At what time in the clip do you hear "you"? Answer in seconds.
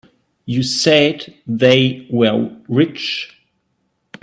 0.47-0.63